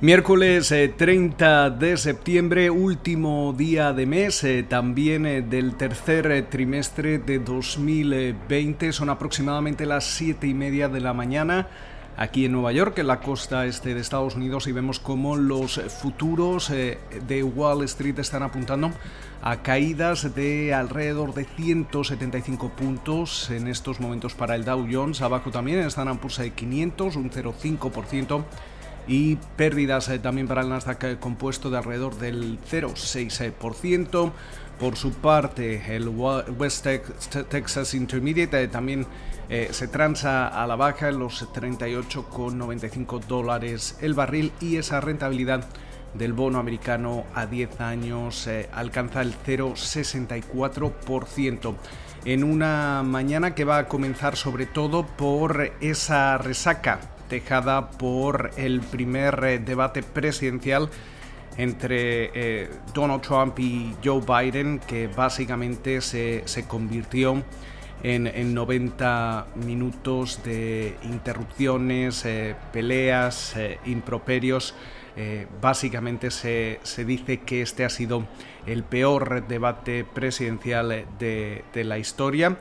[0.00, 7.18] Miércoles 30 eh, de septiembre, último día de mes, eh, también eh, del tercer trimestre
[7.18, 8.92] de 2020.
[8.92, 11.66] Son aproximadamente las siete y media de la mañana
[12.18, 15.80] aquí en Nueva York, en la costa este de Estados Unidos, y vemos cómo los
[16.02, 18.90] futuros de Wall Street están apuntando
[19.40, 25.22] a caídas de alrededor de 175 puntos en estos momentos para el Dow Jones.
[25.22, 28.44] Abajo también están pulsa de 500, un 0,5%
[29.08, 34.30] y pérdidas eh, también para el Nasdaq eh, compuesto de alrededor del 0,6%.
[34.78, 36.86] Por su parte, el West
[37.48, 39.06] Texas Intermediate eh, también
[39.70, 45.64] se transa a la baja en los 38,95 dólares el barril y esa rentabilidad
[46.12, 51.74] del bono americano a 10 años alcanza el 0,64%
[52.26, 58.80] en una mañana que va a comenzar sobre todo por esa resaca dejada por el
[58.80, 60.88] primer eh, debate presidencial
[61.56, 67.42] entre eh, Donald Trump y Joe Biden, que básicamente se, convirtió
[68.02, 73.56] en, 90 minutos de interrupciones, eh, peleas,
[73.86, 74.74] improperios.
[75.60, 78.24] básicamente se, dice que este ha sido
[78.66, 82.56] el peor debate presidencial de, de la historia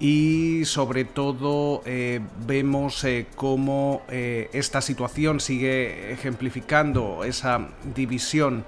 [0.00, 8.64] y sobre todo eh, vemos eh, cómo eh, esta situación sigue ejemplificando esa división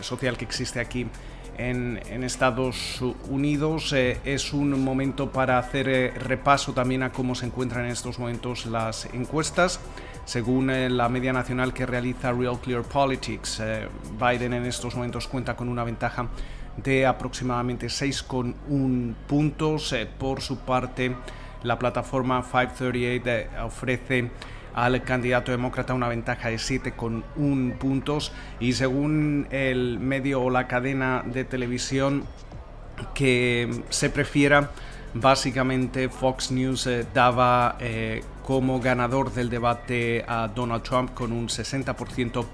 [0.00, 1.06] social que existe aquí
[1.56, 3.92] en, en Estados Unidos.
[3.92, 9.06] es un momento para hacer repaso también a cómo se encuentran en estos momentos las
[9.14, 9.78] encuestas.
[10.30, 13.60] Según la media nacional que realiza Real Clear Politics,
[14.16, 16.28] Biden en estos momentos cuenta con una ventaja
[16.76, 19.92] de aproximadamente 6,1 puntos.
[19.92, 21.16] Eh, por su parte,
[21.64, 24.30] la plataforma 538 eh, ofrece
[24.72, 28.30] al candidato demócrata una ventaja de 7,1 puntos
[28.60, 32.22] y según el medio o la cadena de televisión
[33.14, 34.70] que se prefiera,
[35.12, 37.76] básicamente Fox News eh, daba
[38.50, 42.44] como ganador del debate a Donald Trump con un 60%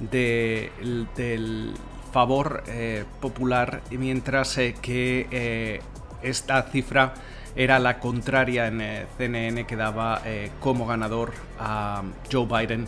[0.00, 0.72] de,
[1.14, 1.74] del
[2.10, 5.82] favor eh, popular, mientras eh, que eh,
[6.22, 7.12] esta cifra
[7.54, 10.22] era la contraria en CNN que daba
[10.60, 12.02] como ganador a
[12.32, 12.86] Joe Biden.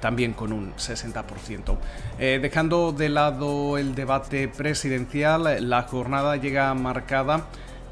[0.00, 1.76] también con un 60%.
[2.18, 7.46] dejando de lado el debate presidencial, la jornada llega marcada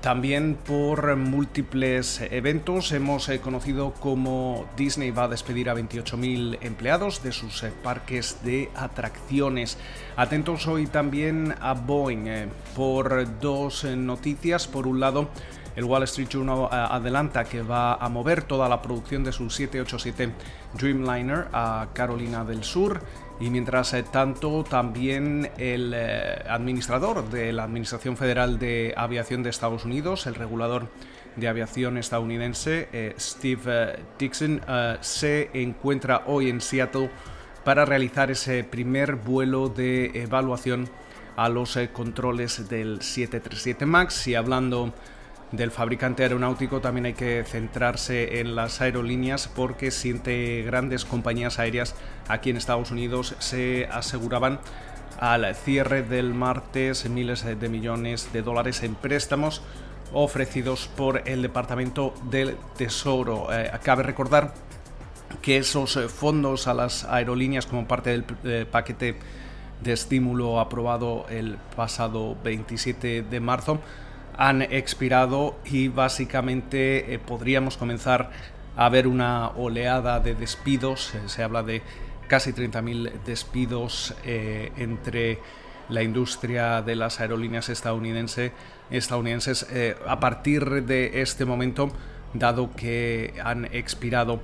[0.04, 7.22] también por múltiples eventos hemos eh, conocido cómo Disney va a despedir a 28.000 empleados
[7.22, 9.78] de sus eh, parques de atracciones.
[10.14, 14.68] Atentos hoy también a Boeing eh, por dos noticias.
[14.68, 15.30] Por un lado,
[15.74, 20.34] el Wall Street Journal adelanta que va a mover toda la producción de su 787
[20.74, 23.00] Dreamliner a Carolina del Sur
[23.40, 29.50] y mientras eh, tanto, también el eh, administrador de la Administración Federal de Aviación de
[29.50, 30.88] Estados Unidos, el regulador
[31.34, 34.60] de aviación estadounidense, eh, Steve Dixon,
[35.00, 37.10] se encuentra hoy en Seattle
[37.64, 40.88] para realizar ese primer vuelo de evaluación
[41.36, 44.28] a los controles del 737 MAX.
[44.28, 44.94] Y hablando
[45.56, 51.94] del fabricante aeronáutico también hay que centrarse en las aerolíneas porque siete grandes compañías aéreas
[52.28, 54.60] aquí en Estados Unidos se aseguraban
[55.18, 59.62] al cierre del martes miles de millones de dólares en préstamos
[60.12, 63.48] ofrecidos por el Departamento del Tesoro.
[63.52, 64.54] Eh, cabe recordar
[65.42, 69.16] que esos fondos a las aerolíneas como parte del eh, paquete
[69.82, 73.80] de estímulo aprobado el pasado 27 de marzo
[74.36, 78.30] han expirado y básicamente eh, podríamos comenzar
[78.76, 81.14] a ver una oleada de despidos.
[81.14, 81.82] Eh, se habla de
[82.28, 85.38] casi 30.000 despidos eh, entre
[85.88, 88.52] la industria de las aerolíneas estadounidense,
[88.90, 89.66] estadounidenses
[90.06, 91.92] a partir de este momento,
[92.32, 94.40] dado que han expirado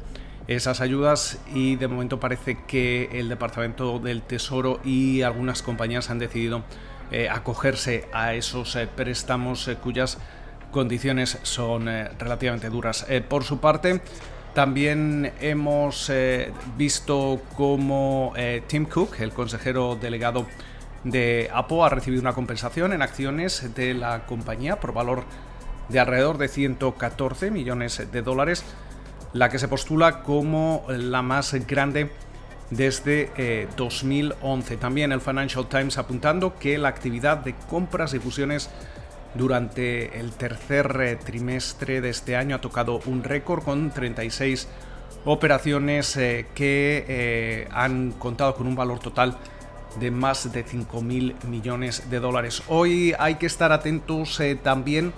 [0.49, 6.19] esas ayudas y de momento parece que el Departamento del Tesoro y algunas compañías han
[6.19, 6.63] decidido
[7.11, 10.19] eh, acogerse a esos eh, préstamos eh, cuyas
[10.71, 13.05] condiciones son relativamente duras.
[13.29, 14.01] por su parte,
[14.55, 16.13] también hemos
[16.77, 18.33] visto cómo
[18.69, 20.47] Tim Cook, el consejero delegado
[21.03, 25.25] de Apple, ha recibido una compensación en acciones de la compañía por valor
[25.89, 28.65] de alrededor de 114 millones de dólares
[29.33, 32.11] la que se postula como la más grande
[32.71, 34.77] desde 2011.
[34.77, 38.71] También el Financial Times apuntando que la actividad de compras y fusiones
[39.35, 44.69] durante el tercer trimestre de este año ha tocado un récord con 36
[45.25, 46.15] operaciones
[46.55, 49.37] que han contado con un valor total
[49.99, 52.63] de más de 5.000 millones de dólares.
[52.69, 55.13] Hoy hay que estar atentos eh, también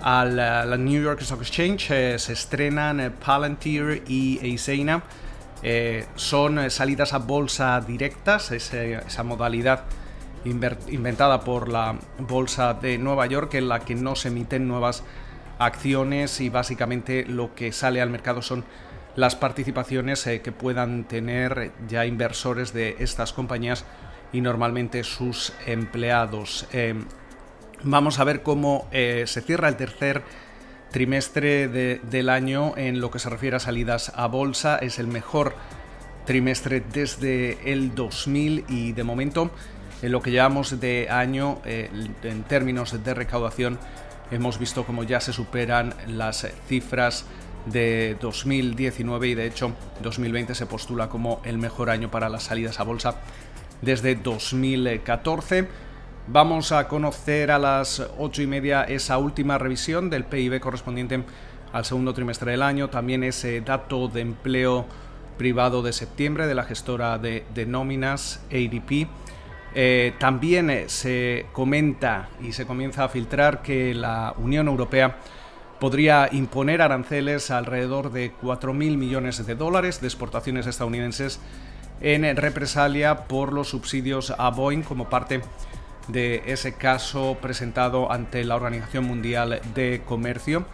[0.00, 1.90] a la, New York Stock Exchange.
[1.90, 4.38] Eh, se estrenan eh, Palantir y
[5.62, 6.12] Eiseina.
[6.16, 9.84] son salidas a bolsa directas, esa modalidad
[10.44, 15.02] inventada por la bolsa de Nueva York en la que no se emiten nuevas
[15.58, 18.64] acciones y básicamente lo que sale al mercado son
[19.16, 23.84] las participaciones eh, que puedan tener ya inversores de estas compañías
[24.32, 26.66] y normalmente sus empleados.
[26.72, 27.04] Em,
[27.82, 30.22] vamos a ver cómo eh, se cierra el tercer
[30.90, 34.76] trimestre del año en lo que se refiere a salidas a bolsa.
[34.78, 35.54] Es el mejor
[36.26, 39.50] trimestre desde el 2000 y de momento
[40.02, 41.90] en lo que llevamos de año eh,
[42.22, 43.78] en términos de recaudación
[44.30, 47.24] hemos visto como ya se superan las cifras
[47.66, 49.72] de 2019 y de hecho
[50.02, 53.16] 2020 se postula como el mejor año para las salidas a bolsa
[53.82, 55.68] desde 2014.
[56.32, 61.24] Vamos a conocer a las 8 y media esa última revisión del PIB correspondiente
[61.72, 64.86] al segundo trimestre del año, también ese dato de empleo
[65.36, 69.08] privado de septiembre de la gestora de, nóminas ADP.
[69.74, 75.16] Eh, también eh, se comenta y se comienza a filtrar que la Unión Europea
[75.80, 81.40] podría imponer aranceles alrededor de 4.000 millones de dólares de exportaciones estadounidenses
[82.00, 85.40] en represalia por los subsidios a Boeing como parte
[86.12, 90.64] de ese caso presentado ante la Organización Mundial de Comercio.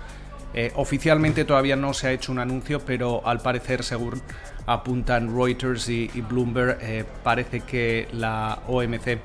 [0.55, 4.23] Eh, oficialmente todavía no se ha hecho un anuncio, pero al parecer, según
[4.67, 9.19] apuntan Reuters y, Bloomberg, eh, parece que la OMC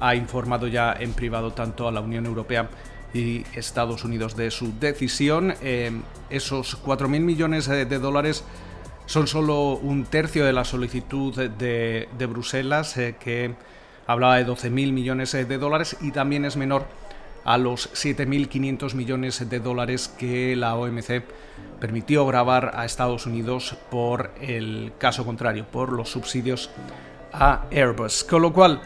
[0.00, 2.68] ha informado ya en privado tanto a la Unión Europea
[3.14, 5.54] y Estados Unidos de su decisión.
[5.62, 5.92] Eh,
[6.30, 8.44] esos 4.000 millones de dólares
[9.06, 13.54] son solo un tercio de la solicitud de, Bruselas, eh, que
[14.06, 16.86] hablaba de 12.000 millones de dólares, y también es menor
[17.44, 21.22] a los 7.500 millones de dólares que la OMC
[21.80, 26.70] permitió grabar a Estados Unidos por el caso contrario, por los subsidios
[27.32, 28.24] a Airbus.
[28.24, 28.80] Con lo cual,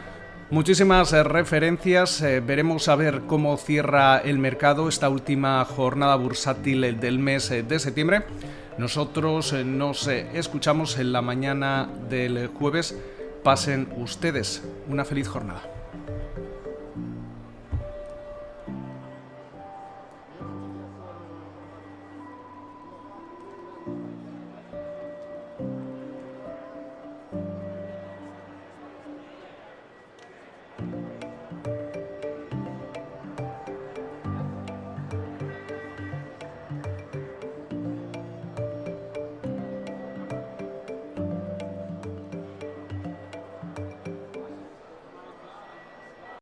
[0.48, 7.00] Muchísimas eh, referencias, eh, veremos a ver cómo cierra el mercado esta última jornada bursátil
[7.00, 8.22] del mes eh, de septiembre.
[8.78, 12.96] Nosotros nos escuchamos en la mañana del jueves.
[13.46, 15.62] Pasen ustedes una feliz jornada.